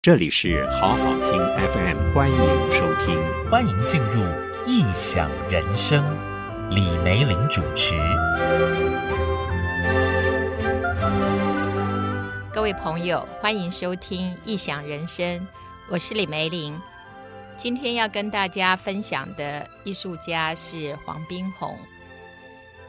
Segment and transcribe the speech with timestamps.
[0.00, 1.32] 这里是好好听
[1.72, 4.22] FM，欢迎收听，欢迎进入
[4.64, 6.04] 异想人生，
[6.70, 7.96] 李梅玲主持。
[12.52, 15.44] 各位朋友，欢迎收听异想人生，
[15.90, 16.80] 我是李梅玲。
[17.56, 21.76] 今天要跟大家分享的艺术家是黄宾虹，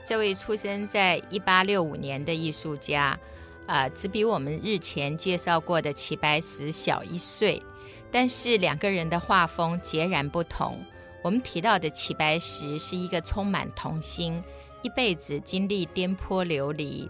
[0.06, 3.18] 这位出生在一八六五年的艺术家。
[3.70, 7.62] 啊、只比我们日前介绍过的齐白石小一岁，
[8.12, 10.84] 但是两个人的画风截然不同。
[11.24, 14.44] 我们提到的齐白石是一个充满童心，
[14.82, 17.08] 一辈子经历颠簸流离，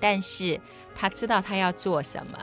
[0.00, 0.58] 但是
[0.94, 2.38] 他知道他要做什么。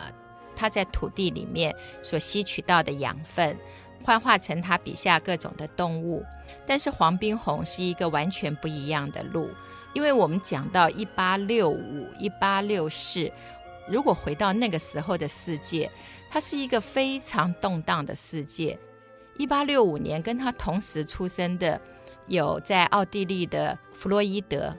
[0.56, 3.58] 他在土地里面所吸取到的养分，
[4.04, 6.24] 幻化成他笔下各种的动物。
[6.68, 9.50] 但是黄宾虹是一个完全不一样的路，
[9.94, 13.32] 因为我们讲到一八六五、一八六四。
[13.88, 15.90] 如果回到那个时候的世界，
[16.30, 18.78] 它是一个非常动荡的世界。
[19.38, 21.80] 一八六五年跟他同时出生的
[22.28, 24.76] 有在奥地利的弗洛伊德，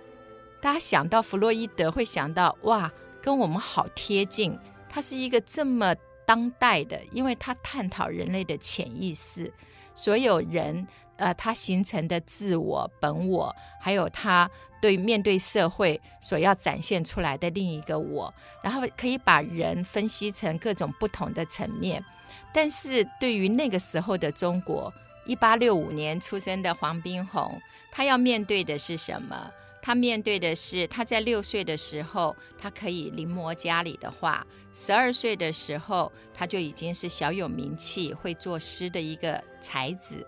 [0.61, 2.91] 大家想到弗洛伊德会想到哇，
[3.21, 4.59] 跟我们好贴近。
[4.89, 9.53] 他是一个这么当代的，因为他探讨人类的潜意识，
[9.95, 10.87] 所有人。
[11.17, 14.51] 呃，他形成的自我、本我，还有他
[14.81, 22.05] 对面对社会所要展现出来的另一个我，然后可以把人分析成各种不同的层面。
[22.53, 24.93] 但是对于那个时候的中国，
[25.25, 29.51] 一八六五年出生的黄宾虹，他要面对的是什么？
[29.83, 34.45] 他面对的是他在六岁的时候，他可以临摹家里的画；
[34.75, 40.27] 十二岁的时候，他就已经是小有名气、会作诗的一个才子。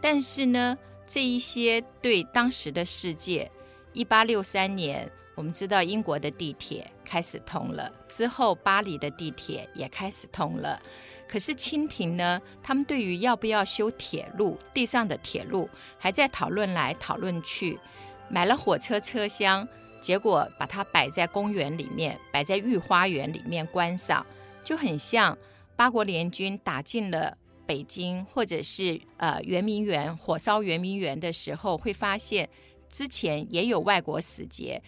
[0.00, 3.50] 但是呢，这一些对当时的世界，
[3.92, 10.80] 一八六三年，我们知道英国的地铁开始通了，之后巴黎的地铁也开始通了。
[11.28, 17.78] 可是清廷呢，他们对于要不要修铁路，地上的铁路还在讨论来讨论去。
[18.28, 19.66] 买了火车车厢，
[20.00, 24.24] 结果把它摆在公园里面，摆在御花园里面观赏，
[24.62, 25.36] 就很像
[25.74, 27.36] 八国联军打进了。
[27.66, 32.48] 北京或者是呃圆明园火烧圆明园的时候，会发现
[32.90, 34.80] 之前也有外国使节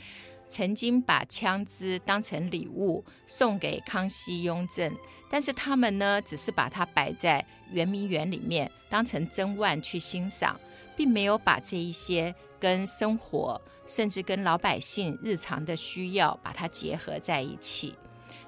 [0.48, 4.96] 曾经把枪支当成礼物送给康熙、雍正，
[5.28, 10.58] 但是他们呢，只是把它摆在圆明园里面当成珍玩去欣赏，
[10.96, 17.94] 并没有把这一些跟生活甚至跟老百姓日常的需要把它结合在一起。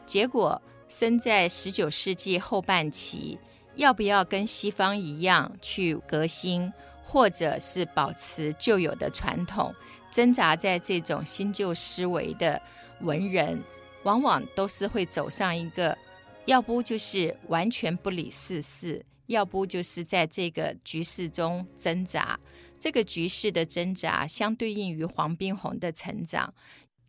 [0.06, 3.38] 结果生在十九世纪后半期。
[3.80, 6.70] 要不要跟西方一样去革新，
[7.02, 9.74] 或者是保持旧有的传统？
[10.12, 12.60] 挣扎在这种新旧思维的
[13.00, 13.58] 文人，
[14.02, 15.96] 往往都是会走上一个，
[16.44, 22.38] 要不就是完全不理世事，要不就是在这个局势中挣扎。
[22.78, 26.52] 这个局势的挣扎，相对应于黄宾虹的成长。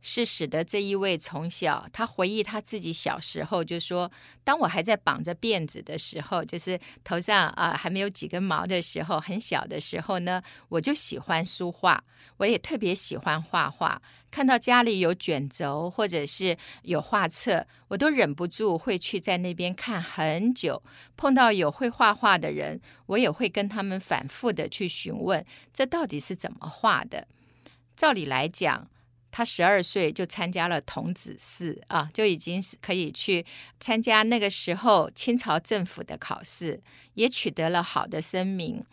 [0.02, 4.12] 是使得这一位从小，他回忆他自己小时候，就说
[4.44, 12.04] ：“当我还在绑着辫子的时候，就是头上啊还没有几根毛的时候，很小的时候呢，我就喜欢书画，
[12.38, 14.02] 我也特别喜欢画画。
[14.32, 20.82] 看到家里有卷轴或者是有画册，我都忍不住会去在那边看很久。
[21.16, 27.28] 碰到有会画画的人，我也会跟他们反复的去询问，这到底是怎么画的？
[27.96, 28.88] 照理来讲。”
[29.32, 33.46] 他十二岁就参加了童子试啊，就已经是可以去
[33.80, 36.82] 参加那个时候清朝政府的考试，
[37.14, 38.84] 也取得了好的声名。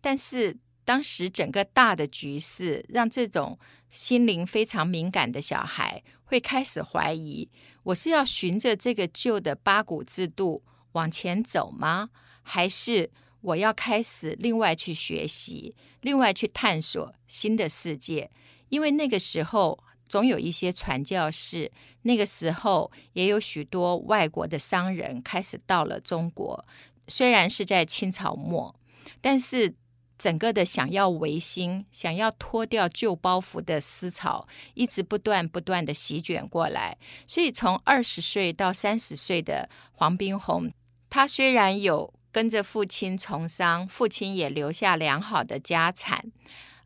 [0.00, 3.58] 但是当时整个大的局势，让这种
[3.90, 7.48] 心灵非常敏感的小孩会开始怀疑：
[7.82, 12.10] 我是要循着这个旧的八股制度往前走吗？
[12.42, 18.30] 还是我要开始另外去学习，另外去探索新的世界？
[18.68, 19.78] 因为那个时候。
[20.08, 21.68] 总有一些传教士，
[22.02, 26.64] 那个时候也有许多外国的商人开始到了中国。
[27.08, 28.72] 虽然是在清朝末，
[29.20, 29.74] 但是
[30.16, 36.96] 整个的想要维新、想要脱掉旧包袱的思潮，一直不断不断的席卷过来。
[37.26, 40.70] 所以从二十岁到三十岁的黄宾虹，
[41.10, 46.30] 他虽然有跟着父亲从商，父亲也留下良好的家产，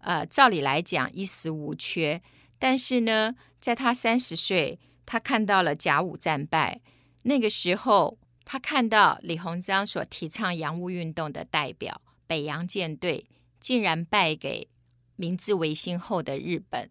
[0.01, 2.21] 呃，照理来讲衣食无缺。
[2.59, 6.81] 但是呢，在他三十岁，他看到了甲午战败。
[7.23, 13.27] 那个时候，他看到李鸿章所提倡洋务运动的代表北洋舰队，
[13.61, 14.69] 竟然败给
[15.17, 16.91] 明治维新后的日本，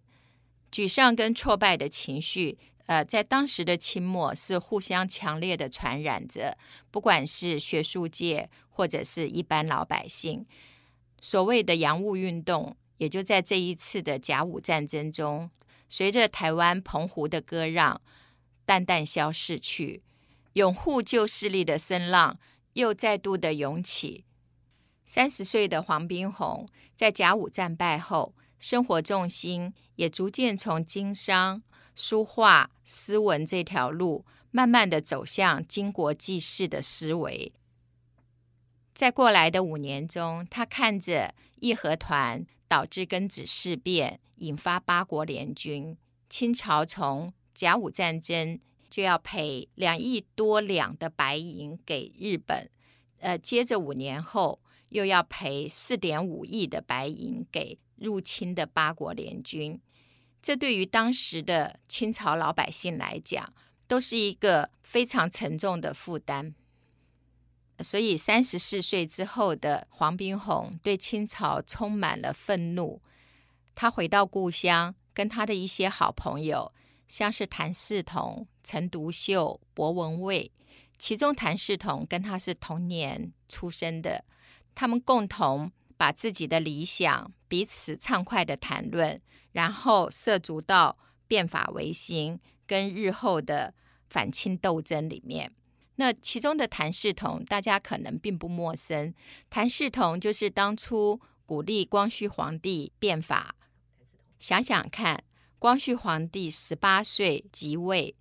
[0.72, 6.58] 沮丧跟挫败的情绪，呃，在当时的清末是互相强烈的传染着，
[6.92, 10.46] 不管是学术界或者是一般老百姓，
[11.20, 15.50] 所谓的洋务运动，也就在这一次的甲午战争中，
[15.90, 18.00] 随着台湾澎湖的割让，
[18.66, 20.04] 淡淡消逝去，
[20.54, 22.40] 拥护旧势力的声浪
[22.74, 24.24] 又再度的涌起。
[25.06, 31.64] 三十岁的黄宾虹在甲午战败后，生活重心也逐渐从经商。
[31.96, 37.52] 书画、诗文这条路，慢慢的走向经国济世的思维。
[38.94, 45.98] 在过来的五年中，他看着义和团导致庚子事变，引发八国联军，
[46.30, 48.60] 清朝从甲午战争
[48.90, 52.70] 就要赔两亿多两的白银给日本，
[53.20, 54.60] 呃，接着五年后
[54.90, 59.80] 又要赔四点五亿的白银给入侵的八国联军。
[60.42, 63.54] 这对于当时的清朝老百姓来讲，
[63.88, 66.56] 都是一个非常沉重的负担。
[67.82, 73.02] 所以，三十四岁之后的黄宾虹对清朝充满了愤怒。
[73.76, 76.74] 他回到故乡，跟他的一些好朋友，
[77.08, 80.52] 像是谭嗣同、陈独秀、柏文蔚，
[80.98, 84.26] 其中谭嗣同跟他是同年出生的，
[84.76, 89.22] 他们共同把自己的理想彼此畅快的谈论。
[89.52, 90.96] 然后涉足到
[91.28, 93.74] 变法维新跟日后的
[94.08, 95.52] 反清斗争里面，
[96.00, 99.14] 那其中的谭嗣同大家可能并不陌生。
[99.50, 103.54] 谭嗣同就是当初鼓励光绪皇帝变法。
[104.40, 105.26] 想想看，
[105.60, 108.16] 光绪皇帝十八岁即位，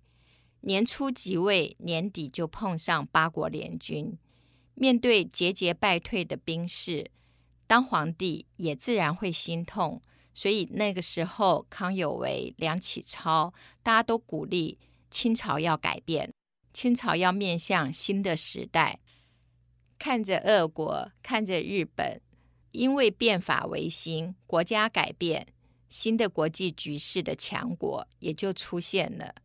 [0.59, 4.17] 年初即位，年底就碰上八国联军，
[4.73, 7.09] 面对节节败退的兵士，
[7.65, 10.01] 当皇帝也自然会心痛。
[10.33, 14.77] 所以那个时候，康有为、梁启超，大家都鼓励
[15.09, 16.33] 清朝要改变，
[16.79, 19.01] 清朝要面向新的时代。
[19.97, 22.21] 看着俄国，看着日本，
[22.71, 25.47] 因为变法维新，国家改变，
[25.89, 29.35] 新的国际局势的强国也就出现了。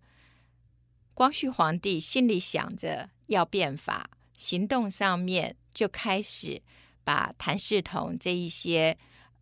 [1.13, 6.63] 光绪皇帝心里想着要变法，行动上面就开始
[7.03, 8.97] 把谭嗣同这一些。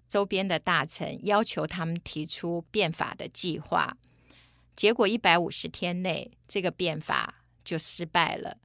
[0.08, 3.98] 周边的大臣要求他们提出变法的计划，
[4.74, 8.58] 结果一百五十天内，这个变法就失败了。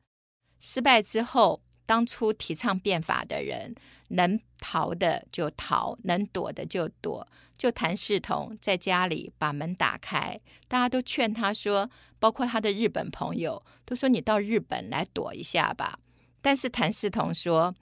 [0.59, 3.75] 失败之后，当初提倡变法的人
[4.09, 7.27] 能逃的就逃，能躲的就躲。
[7.57, 11.89] 就谭嗣同在家里把门打开，大家都劝他说，
[12.19, 15.97] 包括他的日本朋友都说：“你到日本来躲一下吧。”
[16.39, 17.73] 但是谭嗣同说：“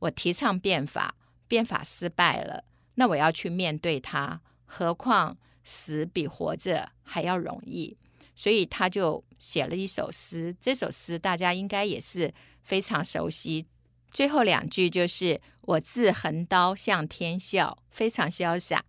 [0.00, 1.14] 我提倡变法，
[1.46, 2.64] 变法失败了。”
[2.96, 7.96] 那我要去面对它，何况死比活着还要容易，
[8.38, 10.56] 所以他就写了一首诗。
[10.60, 12.32] 这首诗大家应该也是
[12.62, 13.66] 非常熟悉。
[14.12, 18.84] 最后两句就是“我自横刀向天笑”，非常潇洒，“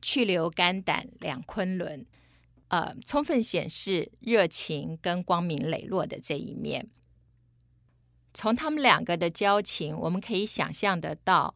[0.00, 2.06] 去留肝胆两昆仑”，
[2.68, 6.88] 呃，充分显示热情跟光明磊落的这一面。
[8.32, 11.54] 从他们两个的交情，我们可以想象得到。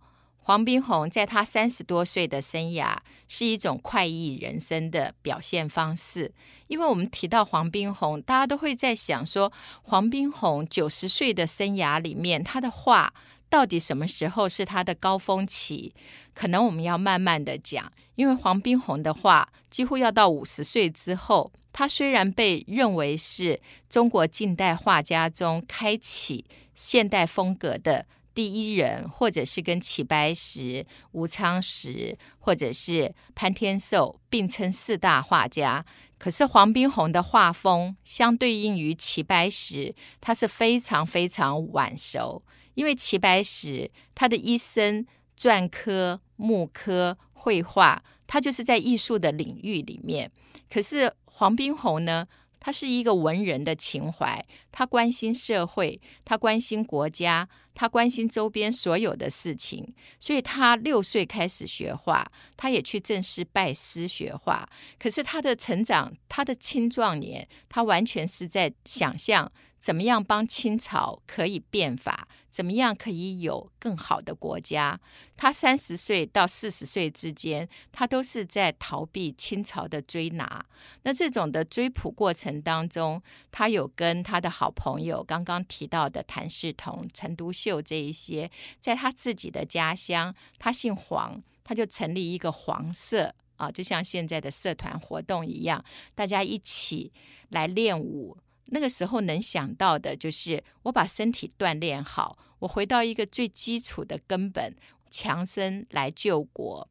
[0.48, 2.96] 黄宾虹在他三十多岁的生涯
[3.26, 6.32] 是一种快意人生的表现方式，
[6.68, 9.52] 因为我们提到黄宾虹，大家都会在想说，
[9.82, 13.12] 黄宾虹九十岁的生涯里面，他的画
[13.50, 15.92] 到底什么时候是他的高峰期？
[16.32, 28.06] 可能我们要慢慢的讲，因为黄宾虹的画几乎要到五十岁之后，他虽然被认为是中国近代画家中开启现代风格的。
[28.38, 35.84] 第一人，或者是跟齐白石、吴昌实，或者是潘天寿并称四大画家。
[36.18, 42.40] 可是黄宾虹的画风相对应于齐白石，他是非常非常晚熟。
[42.74, 45.04] 因为齐白石他的一生
[45.36, 50.30] 篆刻、木刻、绘画，他就是在艺术的领域里面。
[50.70, 52.28] 可是黄宾虹呢？
[52.60, 59.94] 他是一个文人的情怀，他关心社会，他关心国家，他关心周边所有的事情。
[60.18, 64.68] 所以他六岁开始学画，他也去正式拜师学画。
[64.98, 72.28] 可是他的成长，他的青壮年，他完全是在想象怎么样帮清朝可以变法。
[72.50, 74.98] 怎么样可以有更好的国家？
[75.36, 80.64] 他三十岁到四十岁之间，他都是在逃避清朝的追拿。
[81.02, 97.12] 那这种的追捕过程当中，他有跟他的好朋友刚刚提到的谭嗣同、陈独秀这一些，在他自己的家乡，他姓黄，他就成立一个黄社，啊，就像现在的社团活动一样，大家一起
[97.50, 98.38] 来练舞。
[98.70, 104.76] 那个时候能想到的就是我把身体锻炼好，我回到一个最基础的根本，
[105.10, 106.88] 强身来救国。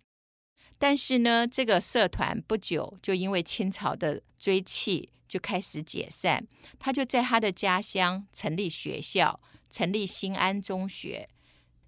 [0.80, 11.28] 但是呢，这个社团不久就因为清朝的追弃就开始解散，他就在他的家乡成立学校，成立新安中学。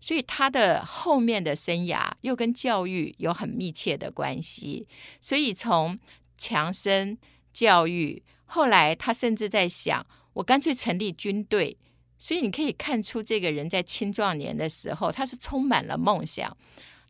[0.01, 4.87] 所以他的后面的生涯又跟教育有很密切的关系。
[5.19, 5.99] 所以从
[6.37, 7.17] 强身
[7.51, 11.77] 教育，后来他甚至在想，我干脆成立军队。
[12.17, 16.55] 所以你可以看出，这个人在青壮年的时候，他是充满了梦想。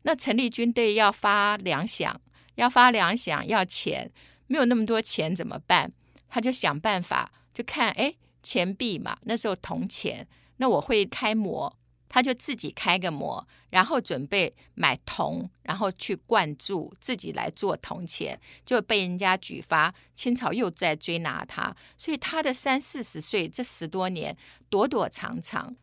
[0.02, 2.14] 那成立军队要发粮饷，
[2.54, 4.08] 要发粮饷要钱，
[4.46, 5.90] 没有那么多钱怎么办？
[6.28, 10.28] 他就想办法，就看哎，钱币嘛，那时候铜钱，
[10.58, 11.76] 那我会开模。
[12.10, 19.94] 他就自己开个模，然后准备买铜，然后去灌注，自己来做铜钱，就被人家举发。
[20.16, 24.36] 清朝又在追拿他，所以他的三四十岁这十多年
[24.68, 25.76] 躲躲藏藏，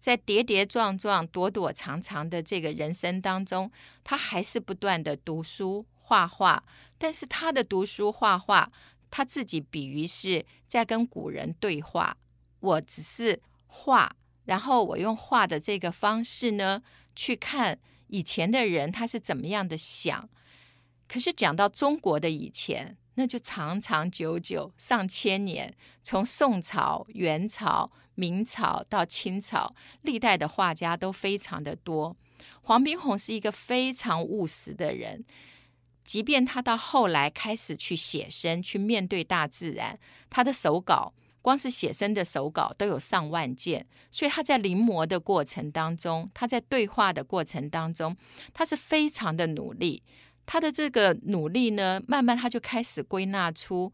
[0.00, 3.70] 在跌跌撞撞、躲躲藏藏的这个人生当中，
[4.02, 6.64] 他还是不断的读书画画。
[6.98, 8.72] 但是他的读书画画，
[9.12, 12.16] 他自己比喻是在跟古人对话。
[12.58, 14.16] 我只是画。
[14.46, 16.82] 然后我用画的这个方式呢，
[17.14, 20.28] 去看以前的人他是怎么样的想。
[21.06, 25.72] 可是讲到中国的以前，那就长长久久上千年，
[26.02, 32.16] 从宋朝、元朝、明朝到清朝，历代的画家都非常的多。
[32.62, 35.24] 黄宾虹是一个非常务实的人，
[36.04, 39.98] 即便他到后来开始去写生，去面对大自然，
[40.28, 41.12] 他的手稿。
[41.46, 48.16] 光是写生的手稿都有上万件，所以他在临摹的过程当中，他在对话的过程当中，
[48.52, 50.02] 他是非常的努力。
[50.44, 53.92] 他的这个努力呢，慢慢他就开始归纳出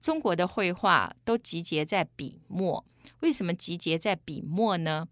[0.00, 2.82] 中国的绘画都集结在笔墨。
[3.20, 5.06] 为什么集结在笔墨呢？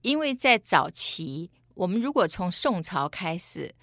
[0.00, 3.74] 因为在早期，我们如果从宋朝开始，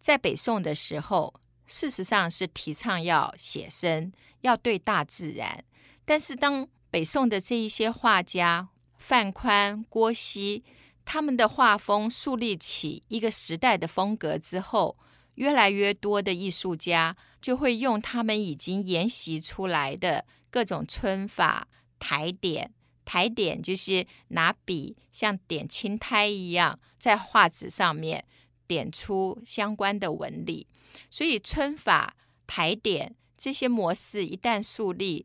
[0.00, 1.32] 在北宋的时候，
[1.64, 5.64] 事实上是提倡要写生，要对大自然。
[6.12, 10.62] 但是，当北宋的这一些画家范宽、郭熙
[11.06, 14.98] 他们的画风树立起一个时代的风格之后，
[15.36, 21.66] 越来越多的艺术家就会用他们已经研习出来的各种皴法、
[21.98, 22.70] 苔点。
[23.06, 28.22] 苔点就是拿笔像点青苔一样，在画纸上面
[28.66, 30.66] 点出相关的纹理。
[31.10, 32.14] 所以，皴法、
[32.46, 35.24] 苔点这些模式一旦树立，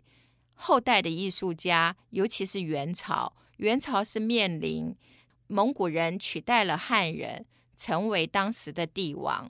[0.59, 4.93] 后代的艺术家，尤其是元朝，元朝是面临
[5.47, 7.45] 蒙古人取代了汉人，
[7.77, 9.49] 成为当时的帝王，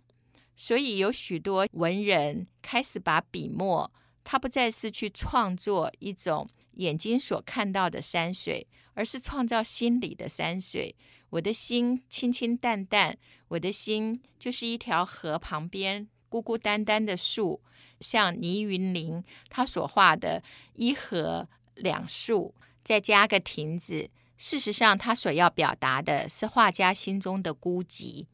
[0.56, 3.90] 所以有许多文人开始把笔墨，
[4.24, 10.94] 他不再是去创作一种眼睛所看到的山水，而是创造心里的山水。
[11.30, 17.62] 我的心清清淡淡，我的心就是一条河旁边孤孤单单的树。
[18.00, 20.44] 像倪云林他所画的
[20.75, 28.27] 一河两树，再加个亭子，事实上他所要表达的是画家心中的孤寂。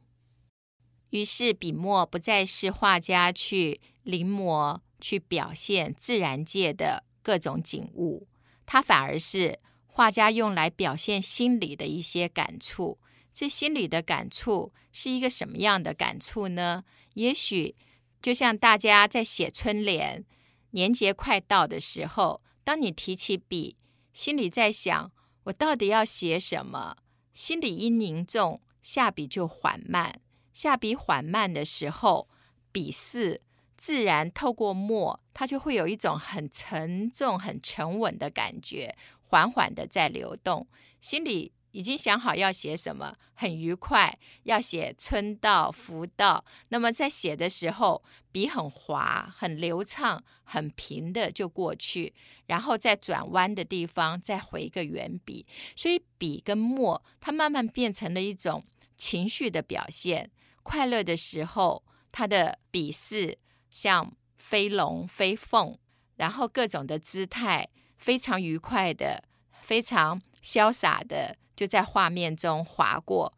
[1.12, 8.28] 于是笔墨不再是画家去临摹、去表现自然界的各种景物，
[8.66, 12.98] 它反而是画家用来表现心里的一些感触。
[13.32, 16.84] 这心里的感触是一个什么样的感触呢？
[17.14, 17.76] 也许。
[18.24, 20.24] 就像大家在写春联，
[20.72, 23.76] 年节快到的时候，当你提起笔，
[24.14, 25.12] 心里在想
[25.44, 26.96] 我到底要写什么，
[27.34, 30.22] 心里一凝重，下笔就缓慢。
[30.54, 32.30] 下笔缓慢的时候，
[32.72, 33.42] 笔势
[33.76, 40.66] 自然透过墨，它就会有一种很沉重、很沉稳的感觉，缓缓的在流动，
[41.02, 41.52] 心里。
[41.74, 46.46] 已经想好要写什么，很愉快，要写春到福到。
[46.70, 52.14] 那么在写的时候，笔很滑，很流畅，很平的就过去，
[52.46, 55.48] 然后在转弯的地方再回个圆笔。
[55.76, 58.64] 所以笔跟墨，它慢慢变成了一种
[58.96, 60.30] 情绪的表现。
[60.62, 63.40] 快乐的时候，它的笔势
[63.72, 65.76] 像飞龙飞凤，
[66.18, 69.24] 然后各种的姿态非常愉快的，
[69.62, 71.36] 非常潇洒的。
[71.56, 73.34] 就在画面中划过，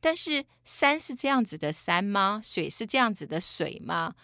[0.00, 2.40] 但是山是这样子的山吗？
[2.42, 4.14] 水是这样子的水吗？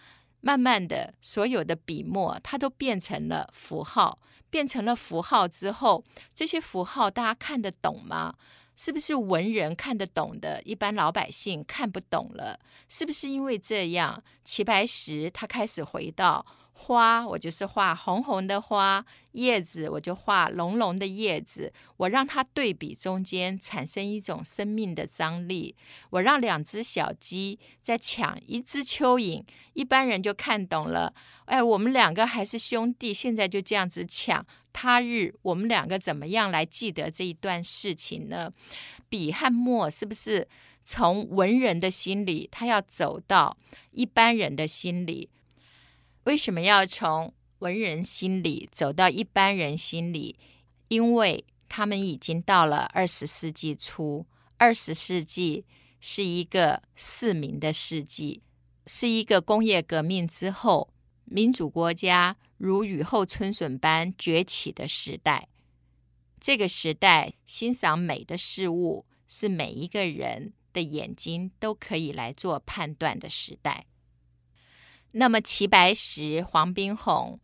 [0.41, 8.35] 慢慢的，所有的笔墨它都变成了符号，变成了符号之后，这些符号大家看得懂吗？
[8.75, 12.59] 是不是文人看得懂的，一般老百姓看不懂了？
[12.87, 16.45] 是不是因为这样，齐白石他开始回到
[16.77, 19.01] 花，我就是画红红的花；
[19.31, 21.71] 叶子，我就画浓浓的叶子。
[21.95, 25.73] 我让它对比中间产生一种生命的张力。
[26.09, 29.41] 我让两只小鸡在抢一只蚯蚓，
[29.73, 31.13] 一般人就看懂了。
[31.45, 34.45] 哎，我们两个还是兄弟，现在就这样子抢。
[34.73, 38.51] 他日我们两个怎么样来记得这一段事情呢？
[39.07, 40.45] 笔和墨是不是
[40.83, 43.55] 从文人的心里，他要走到
[43.91, 45.29] 一般人的心里？
[46.25, 50.35] 为什么要从文人心里走到一般人心里？
[50.87, 54.25] 因为他们已经到了二十世纪初，
[54.57, 55.65] 二十世纪
[55.99, 58.41] 是一个市民的世纪，
[58.87, 60.91] 是一个工业革命之后
[61.25, 62.35] 民主国家。
[62.57, 65.49] 如雨后春笋般崛起的时代，
[66.39, 73.85] 这个时代欣赏美的事物是每一个人的眼睛都可以来做判断的时代。
[75.17, 77.39] 那么，齐白石、黄宾虹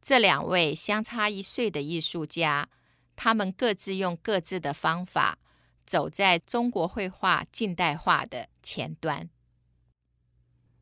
[0.00, 2.68] 这两位相差一岁的艺术家，
[3.14, 5.38] 他们各自用各自的方法，
[5.86, 9.30] 走在中国绘画近代化的前端。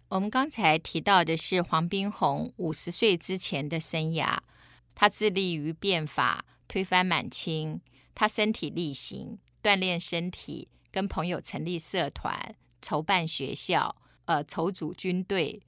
[0.08, 4.38] 我们刚才提到的是黄宾虹五十岁之前的生涯，
[4.94, 7.82] 他致力于变法，推翻满清。
[8.14, 13.94] 他身体力行，锻炼身体，跟朋友成立社团，筹办学校，
[14.24, 15.62] 呃，筹组军队。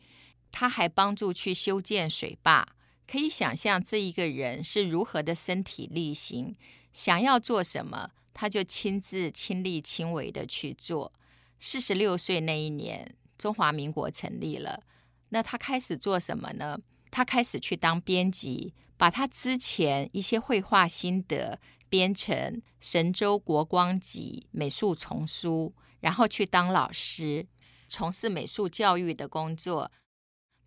[0.53, 2.65] 他还帮助去修建水坝。
[3.09, 6.55] 可以想象这一个人是如何的身体力行，
[6.93, 11.13] 想要做什么，他就亲自亲力亲为的去做。
[11.59, 13.17] 四十六岁那一年。
[13.39, 14.85] 中华民国成立了，
[15.31, 16.79] 那他开始做什么呢？
[17.11, 22.37] 他开始去当编辑，把他之前一些绘画心得编成
[22.79, 27.45] 《神州国光集》美术丛书，然后去当老师，
[27.89, 29.91] 从事美术教育的工作。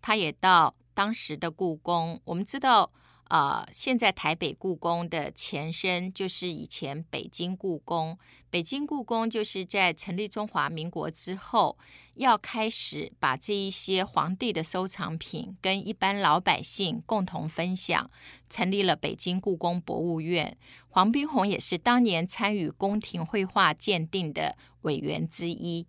[0.06, 2.92] 他也到当时的故宫，我们知道。
[3.28, 8.16] 呃，现在台北故宫的前身就是以前北京故宫。
[8.48, 11.76] 北京故宫就是在成立中华民国之后，
[12.14, 18.08] 要开始把这一些皇帝的收藏品跟一般老百姓共同分享，
[18.48, 20.56] 成立了北京故宫博物院。
[20.88, 25.88] 黄宾虹也是当年参与宫廷绘画鉴定的委员之一，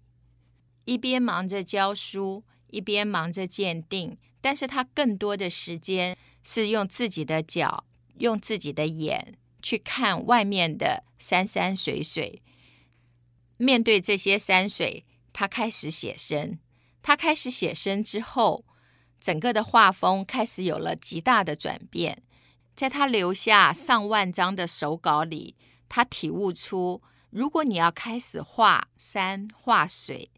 [0.86, 2.44] 一边忙着教书，
[2.78, 6.16] 一边忙着鉴定，但是他更多的时间。
[6.50, 7.84] 是用自己的脚，
[8.20, 12.42] 用自己的眼去看外面的山山水水。
[13.58, 16.58] 面对这些山水，他开始写生。
[17.02, 18.63] 他开始写生之后，
[19.20, 22.24] 整个的画风开始有了极大的转变。
[22.74, 25.58] 在他留下上万张的手稿里，
[25.90, 30.32] 他体悟出：如果你要开始画山画水，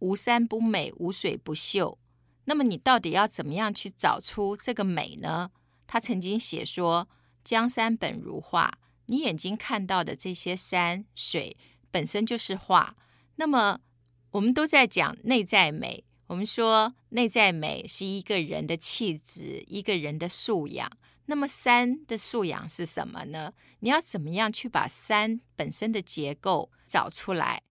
[0.00, 1.98] 无山不美，无水不秀。
[2.44, 5.50] 那么你到底要怎么样去找出这个美呢？
[5.86, 7.08] 他曾经写说
[7.44, 11.56] ：“江山本如画，你眼睛看到的这些山水
[11.90, 12.96] 本身就是画。
[13.36, 13.80] 那么
[14.30, 20.90] 我们都在讲内在美，我们说内在美是一个人的气质，一个人的素养。
[21.26, 23.54] 那么山的素养是什么呢？
[23.80, 27.62] 你要怎么样去把山本身的结构找出来？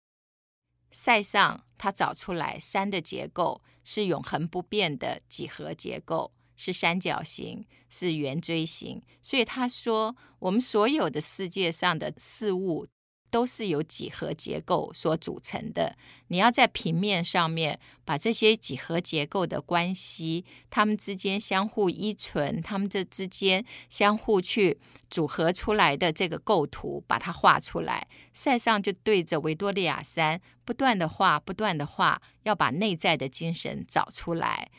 [0.94, 9.04] 塞尚他找出来山的结构。”是永恒不变的几何结构，是三角形，是圆锥形。
[9.22, 12.88] 所以他说，我们所有的世界上的事物
[13.34, 15.98] 都是由几何结构所组成的。
[16.28, 28.08] 你要在平面上面把这些几何结构的关系，它们之间相互依存，它们这之间相互去组合出来的这个构图，把它画出来。
[28.34, 34.70] 塞尚就对着维多利亚山不断的画，不断的画，要把内在的精神找出来。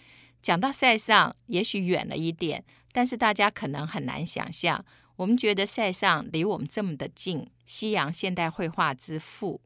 [0.41, 4.85] 讲到塞尚，也许远了一点，但是大家可能很难想象。
[5.17, 9.61] 我们觉得塞尚离我们这么的近，西洋现代绘画之父。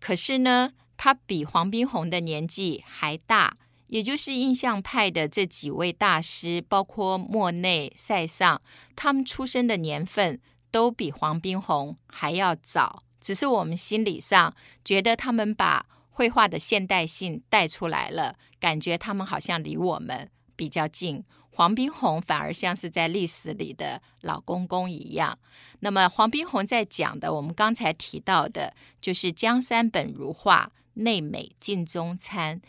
[0.00, 8.60] 可是呢，他比黄宾虹的年纪还大，也就是印象派的这几位大师，包括莫内、塞尚，
[8.94, 13.02] 他们出生的年份都比黄宾虹还要早。
[13.20, 21.24] 只是我们心理上觉得他们把绘画的现代性带出来了，感觉他们好像离我们比较近。
[21.54, 25.38] 黄宾虹反而像是在历史里的老公公一样。
[25.80, 32.60] 那么，黄宾虹在讲的，我们刚才提到的，就是“江山本如画，内美镜中参”。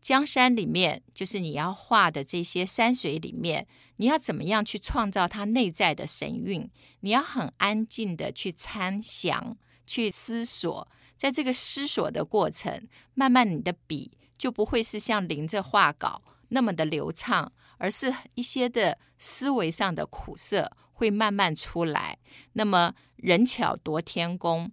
[0.00, 6.70] 江山里面，就是你要画的这些山水里面，你要怎么样去创造它内在的神韵？
[7.00, 22.18] 你要很安静的去参详，去思索，在这个思索的过程，慢慢你的笔就不会是像临着画稿那么的流畅，而是一些的思维上的苦涩会慢慢出来。
[22.52, 24.70] 那么人巧夺天工，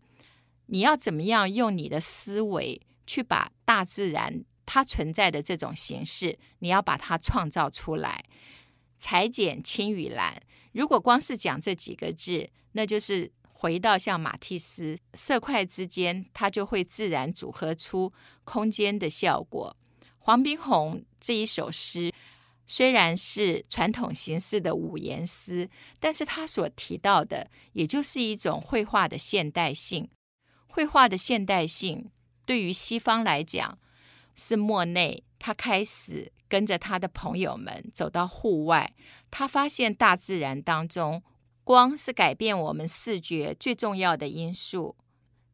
[0.65, 8.24] 你要怎么样用你的思维去把大自然它存在的这种形式，你要把它创造出来。
[9.00, 10.41] 裁剪青与蓝，
[10.74, 18.12] 如果光是讲这几个字，那就是回到像马蒂斯色块之间，它就会自然组合出
[18.43, 19.74] 空间的效果。
[20.20, 22.12] 黄宾虹这一首诗
[22.67, 25.67] 虽然是传统形式的五言诗，
[25.99, 30.08] 但是他所提到的，也就是一种绘画的现代性。
[30.67, 32.12] 绘画的现代性
[32.45, 33.80] 对于西方来讲，
[34.36, 36.32] 是莫内他开始。
[36.49, 38.93] 跟着他的朋友们走到户外，
[39.30, 41.21] 他发现大自然当中，
[41.65, 44.95] 光是改变我们视觉最重要的因素。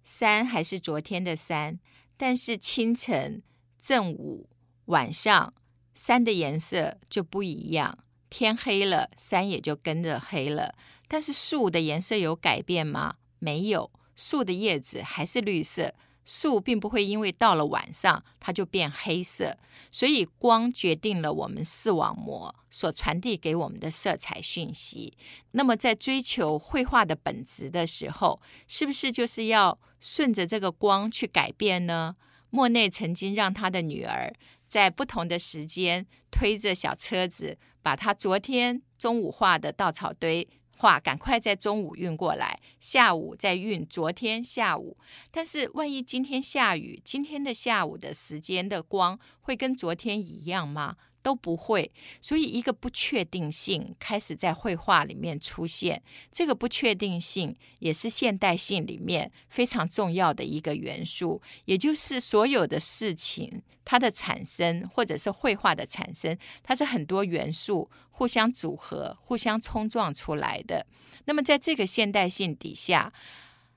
[0.04, 1.80] 山还是昨天的山，
[2.16, 3.42] 但是清晨、
[3.80, 4.48] 正午、
[4.86, 5.56] 晚上，
[5.94, 7.98] 山的颜色就不一样。
[8.30, 10.74] 天黑了，山也就跟着黑了。
[11.08, 13.16] 但是树的颜色有改变吗？
[13.40, 15.94] 没有，树的叶子还是绿色。
[16.26, 19.58] 树并不会因为到了晚上它就变黑色，
[19.92, 25.14] 所以光决定了我们视网膜所传递给我们的色彩讯息。
[25.52, 32.16] 那么在追求绘画的本质的时候，是不是就是要顺着这个光去改变呢？
[32.50, 34.34] 莫内曾经让他的女儿
[34.74, 40.50] 在不同的时间推着小车子，把他昨天中午画的稻草堆。
[40.80, 44.98] 画赶快在中午运过来，下午再运昨天下午。
[45.30, 50.98] 但是万一今天下雨，今天的下午的时间的光会跟昨天一样吗？
[51.24, 51.90] 都不会，
[52.22, 56.04] 所以一个不确定性开始在绘画里面出现。
[56.32, 70.86] 这个不确定性也是现代性里面非常重要的一个元素，也就是所有的事情它的产生，或者是绘画的产生，它是很多元素互相组合、互相冲撞出来的。
[71.26, 73.14] 那么在这个现代性底下，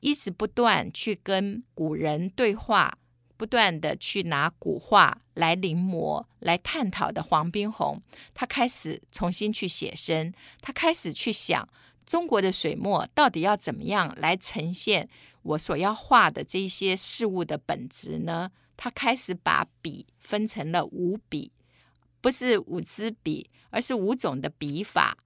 [0.01, 2.99] 一直不断去跟古人对话。
[3.37, 8.01] 不断地去拿古画来临摹、来探讨的黄宾虹，
[8.33, 11.68] 他开始重新去写生，他开始去想
[12.07, 15.09] 中国的水墨到底要怎么样来呈现
[15.42, 18.51] 我所要画的这些事物的本质呢？
[18.77, 21.53] 他开始把笔分成了五笔，
[22.20, 25.16] 不是五支笔，而是五种的笔法；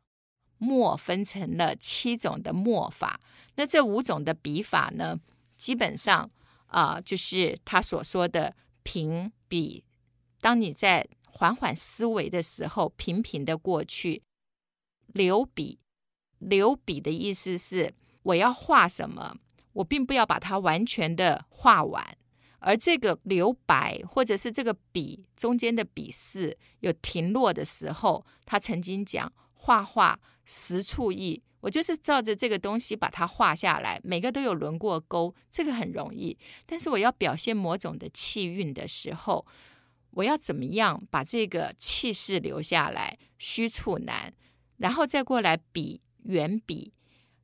[0.59, 3.21] 墨分成了七种的墨法。
[3.55, 5.21] 那这五种的笔法呢，
[5.57, 6.29] 基本上。
[6.71, 9.85] 啊、就是他所说的平笔。
[10.41, 14.23] 当你在缓缓思维的时候，平平的过去。
[15.13, 15.79] 留笔，
[16.39, 19.37] 留笔的意思是我要画什么，
[19.73, 22.17] 我并不要把它完全的画完。
[22.61, 31.43] 而这个留白，或者是这个笔中间的笔势有停落的时候，他曾经讲画画实处意。
[31.61, 36.37] 我就是照着这个东西把它画下来，每个都有轮过勾，这个很容易。
[36.67, 39.47] 但是我要表现某种的气韵的时候，
[40.13, 43.19] 我要怎么样把这个气势留下来？
[43.39, 44.33] 虚处难，
[44.79, 46.93] 然后再过来比、圆笔、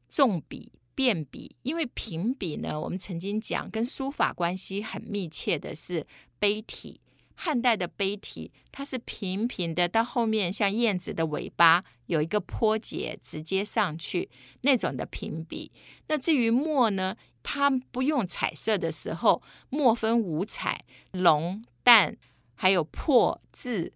[0.09, 1.57] 重笔、变笔。
[1.63, 6.07] 因为平笔呢，我们曾经讲跟书法关系很密切的是
[6.39, 7.01] 碑体。
[7.39, 14.31] 汉代的碑体，它是平平的，到后面像燕子的尾巴有一个坡节，直接上去
[14.63, 15.71] 那种的平笔。
[16.09, 22.17] 那至于墨呢，它不用彩色的时候，墨分五彩：浓、淡，
[22.55, 23.93] 还有破、字。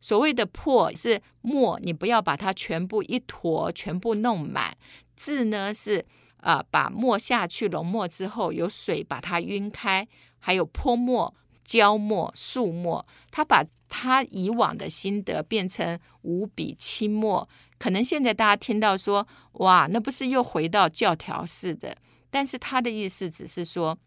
[0.00, 4.72] 所谓的破是墨，你不要把它全部一坨全部弄满；
[5.16, 6.04] 字呢是
[6.38, 10.06] 啊、呃，把墨下去浓墨之后，有水把它晕开，
[10.38, 11.32] 还有泼墨。
[11.66, 17.46] 焦墨、素墨，他把他以往的心得变成五笔七墨。
[17.78, 21.94] 可能现在大家听到说，哇，那不是又回到教条式的？
[22.30, 23.98] 但是他的意思只是说，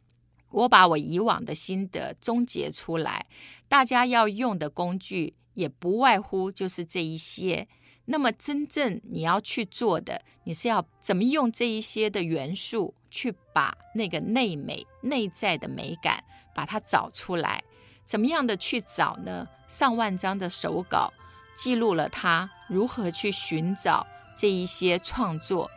[0.50, 3.28] 我把我以往的心得总结出来，
[3.68, 7.68] 大家要用的工具也不外乎就是这一些。
[8.06, 16.24] 那么真正你要去做的，你是要怎么用这一些的元素去把那个内美、内在的美感。
[16.54, 17.64] 把它找出来，
[18.06, 19.48] 怎么样的去找呢？
[19.68, 21.14] 上万张的手稿
[21.56, 25.70] 记录了他如何去寻找这一些创作，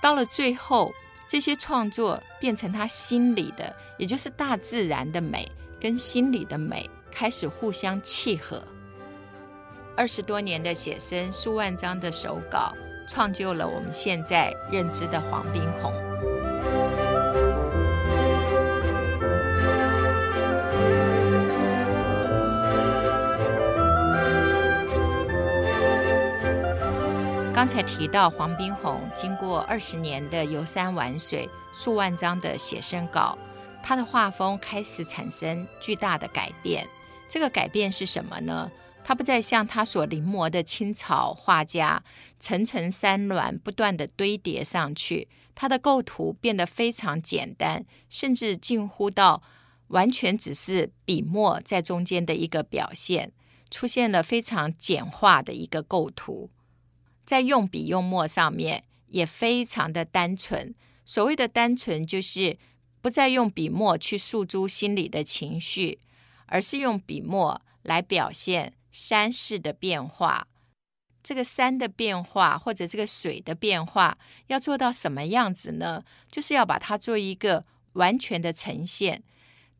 [0.00, 0.92] 到了最后，
[1.26, 8.62] 这些创作变成他心里的，也就是大自然的美跟心里的美开始互相契合。
[9.96, 12.72] 二十多年的写生，数万张的手稿，
[13.08, 16.41] 创就了我们现在认知的黄宾虹。
[27.62, 33.38] 刚才提到黄宾虹经过二十年的游山玩水、数万张的写生稿，
[33.84, 36.84] 他的画风开始产生巨大的改变。
[37.28, 38.68] 这个改变是什么呢？
[39.04, 42.02] 他不再像他所临摹的清朝画家
[42.40, 49.40] 层层山峦不断地堆叠上去，他的构图变得非常简单，甚至近乎到
[49.86, 53.30] 完全只是笔墨在中间的一个表现，
[53.70, 56.50] 出现了非常简化的一个构图，
[57.32, 60.74] 在用笔用墨上面也非常的单纯。
[61.06, 62.58] 所谓的单纯，就是
[63.00, 65.98] 不再用笔墨去诉诸心里的情绪，
[66.44, 68.74] 而是用笔墨来表现。
[68.90, 70.46] 山势的变化，
[71.22, 74.18] 这个山的变化或者这个水的变化，
[74.48, 76.04] 要做到什么样子呢？
[76.30, 77.64] 就是要把它做一个
[77.94, 79.22] 完全的呈现。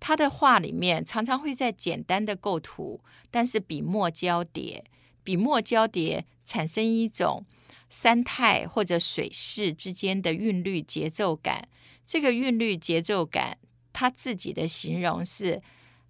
[0.00, 4.82] 他的画里面常常会在简单的构图，但是笔墨交叠，
[5.22, 7.44] 笔墨交叠产生一种
[7.88, 11.68] 山态或者水势之间的韵律节奏感。
[12.06, 13.58] 这个韵律节奏感，
[13.92, 15.62] 他自己的形容是，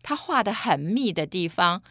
[0.03, 1.83] 他画得很密的地方。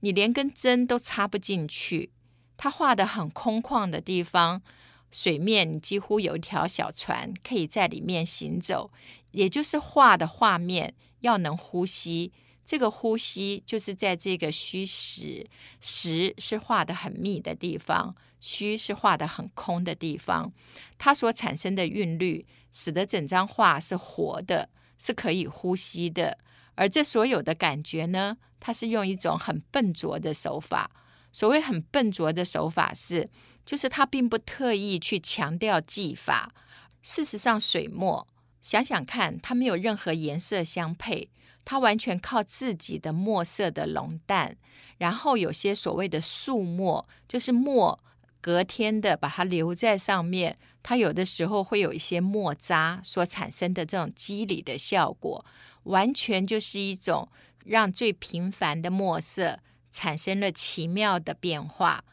[0.00, 2.10] 你连根针都插不进去。
[2.56, 4.62] 他画的很空旷的地方，
[5.10, 8.90] 水面你几乎有一条小船可以在里面行走。
[9.32, 12.32] 也就是画的画面要能呼吸，
[12.66, 15.46] 这个呼吸就是在这个虚实，
[15.80, 20.52] 实是画的很密的地方，虚是画的很空的地方。
[20.98, 26.38] 它所产生的韵律，使得整张画是活的，是可以呼吸的。
[26.74, 30.90] 而这所有的感觉呢，它是用一种很笨拙的手法。
[31.32, 33.30] 所谓很笨拙的手法是，
[33.64, 36.52] 就是它并不特意去强调技法。
[37.00, 38.26] 事实上，水墨
[38.60, 41.30] 想想看，它没有任何颜色相配，
[41.66, 44.56] 它完全靠自己的墨色的浓淡。
[44.96, 48.02] 然后有些所谓的素墨，就是墨
[48.40, 55.44] 隔天的把它留在上面，它有的时候会有一些墨渣所产生的这种肌理的效果。
[55.82, 57.28] 完全就是一种
[57.64, 59.60] 让最平凡的墨色
[59.92, 62.04] 产生了奇妙的变化，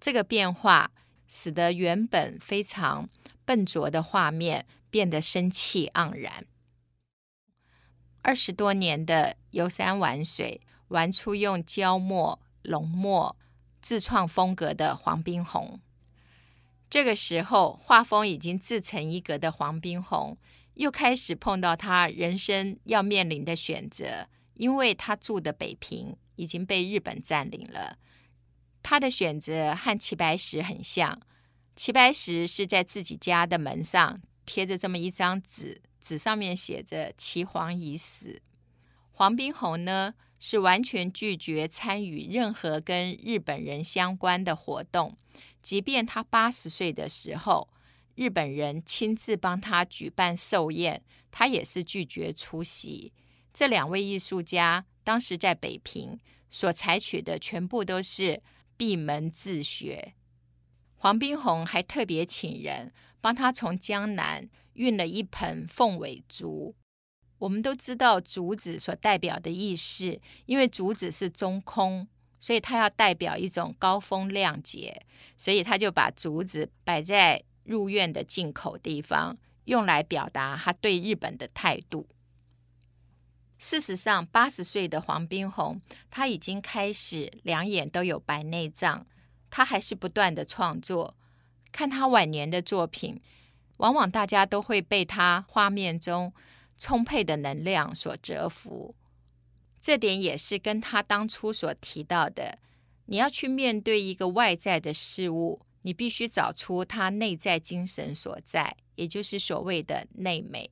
[0.00, 0.90] 这个变化
[1.26, 3.08] 使得原本非常
[3.44, 6.46] 笨拙的画面变得生气盎然。
[8.24, 13.36] 二十多年的游山玩水，玩出用胶墨、浓墨
[13.82, 15.78] 自创风格的黄宾虹。
[16.88, 20.36] 这个时候，画风已经自成一格的黄宾虹。
[20.72, 27.98] 又开始碰到他人生要面临的选择，因为他住的北平已经被日本占领了。
[28.82, 31.20] 他的选择和齐白石很像，
[31.76, 38.42] 齐白石是在自己家的门上贴着这么一张纸，纸上面写着“齐黄已死”。
[39.10, 45.16] 黄宾虹呢，是完全拒绝参与任何跟日本人相关的活动，
[45.62, 47.68] 即便他八十岁的时候。
[48.16, 53.12] 日本人亲自帮他举办寿宴，他也是拒绝出席。
[53.52, 56.16] 这两位艺术家当时在北平
[56.48, 58.40] 所采取的全部都是
[58.76, 60.14] 闭门自学。
[60.96, 62.92] 黄宾虹还特别请人
[63.24, 66.74] 帮他从江南运了一盆凤尾竹。
[67.38, 72.06] 我们都知道竹子所代表的意思，因为竹子是中空，
[72.38, 75.06] 所以它要代表一种高风亮节，
[75.38, 77.42] 所以他就把竹子摆在。
[77.64, 82.06] 入院的进口地方，用来表达他对日本的态度。
[83.56, 89.06] 事实上，八十岁的黄宾虹，他已经开始两眼都有白内障，
[89.48, 91.16] 他还是不断的创作。
[91.74, 93.20] 看他晚年的作品，
[93.78, 96.32] 往往大家都会被他画面中
[96.78, 98.94] 充沛的能量所折服。
[99.80, 102.60] 这点也是跟他当初所提到的，
[103.06, 105.62] 你要去面对一个外在的事物。
[105.82, 110.70] 你必须找出他内在精神所在，也就是所谓的内美。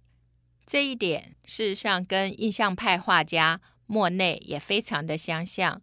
[0.64, 5.82] 这一点事实上跟印象派画家莫内也非常的相像。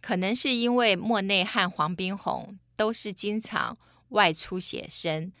[0.00, 5.32] 可能是因为莫内和黄宾虹都是经常外出写生，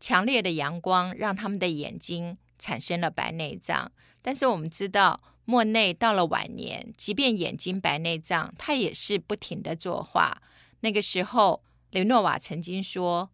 [0.00, 3.90] 强烈的阳光让他们的眼睛产生了白内障。
[4.22, 10.42] 但是我们知道，莫内到了晚年，即便眼睛白内障，他也是不停的作画。
[10.80, 11.62] 那个时候。
[11.92, 13.30] 雷诺瓦曾经说，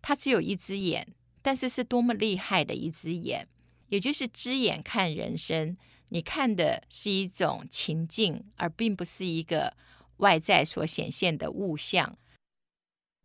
[0.00, 1.08] 他只有一只眼，
[1.42, 3.48] 但是是多么厉害的一只眼，
[3.88, 5.76] 也就是只眼看人生，
[6.10, 9.76] 你看的是一种情境，而并不是一个
[10.18, 12.16] 外在所显现的物象。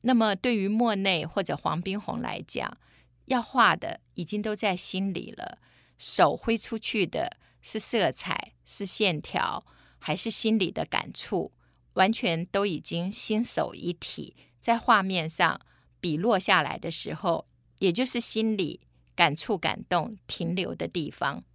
[0.06, 2.78] 那么，对于莫内或者黄宾虹来讲，
[3.26, 5.60] 要画的已经都在心里了，
[5.98, 9.66] 手挥出去的是色彩，是线条，
[10.00, 11.54] 还是心里的感触，
[11.94, 14.36] 完全都已经心手一体。
[14.60, 15.62] 在画面上
[16.02, 17.48] 笔落下来的时候，
[17.80, 18.82] 也就是心里
[19.16, 21.46] 感触、感动停留的地方。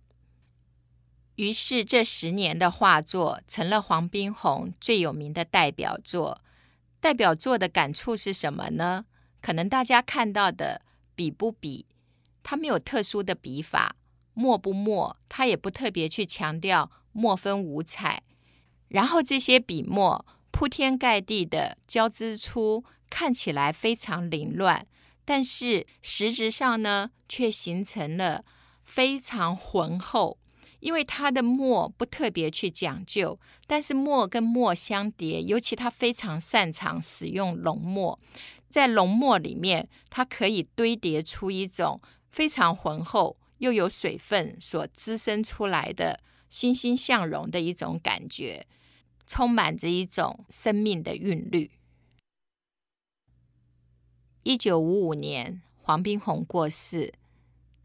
[1.35, 6.41] 于是，这十年的画作成了黄宾虹最有名的代表作。
[7.01, 9.05] 代表作的感触是什么呢？
[9.41, 10.83] 可能大家看到的
[11.15, 11.87] 笔不笔，
[12.43, 13.95] 他没有特殊的笔法；
[14.35, 18.23] 墨不墨，他也不特别去强调墨分五彩。
[18.89, 24.87] 然后这些笔墨铺天盖地的交织出，看起来非常凌乱，
[25.25, 28.45] 但是实质上呢，却形成了
[28.83, 30.39] 非常浑厚。
[30.81, 38.19] 因为它的墨不特别去讲究，但是墨跟墨相叠，尤其他非常擅长使用浓墨，
[38.71, 48.64] 在浓墨里面，它可以堆叠出一种非常浑厚又有水分所滋生出来的欣欣向荣的一种感觉，
[49.27, 51.73] 充满着一种生命的韵律。
[54.45, 57.12] 一九五五年，黄宾虹过世，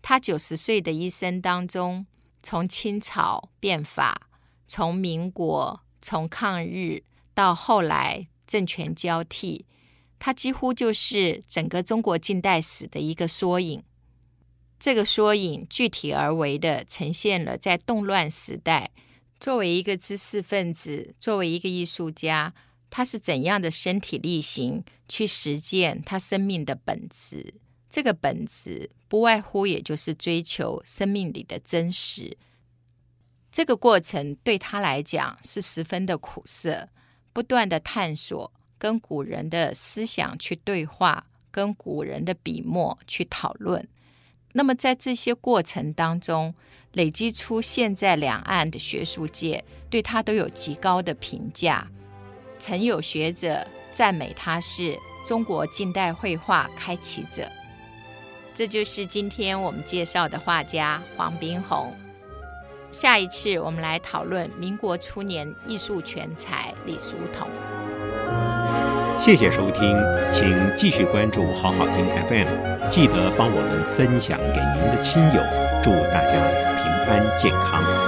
[0.03, 2.05] 他九十岁的一生当中。
[2.43, 4.29] 从清朝变法，
[4.67, 7.03] 从民国，从抗日
[7.33, 9.65] 到后来政权交替，
[10.19, 13.81] 它几乎就是整个中国近代史的一个缩影。
[14.77, 18.91] 这个缩影具体而为的呈现了在动乱时代，
[19.39, 22.53] 作为一个知识分子，作为一个艺术家，
[22.89, 27.53] 他是怎样的身体力行去实践他生命的本质。
[27.93, 32.35] 这个本质不外乎也就是追求生命里的真实。
[33.51, 36.89] 这个过程对他来讲是十分的苦涩，
[37.31, 43.87] 不断的探索，跟古人的思想去对话，跟古人的笔墨去讨论。
[44.53, 46.55] 那么在这些过程当中，
[46.93, 51.87] 累积出现在两岸的学术界对他都有极高的评价。
[52.57, 57.47] 曾有学者赞美他是中国近代绘画开启者。
[58.55, 61.91] 这就是今天我们介绍的画家黄宾虹。
[62.91, 67.47] 下一次我们来讨论民国初年艺术全才李叔同。
[69.15, 69.95] 谢谢收听，
[70.31, 75.41] 请继续关注好好听 FM，记得帮我们分享给您的亲友，
[75.81, 76.33] 祝大家
[76.77, 78.02] 平安健康。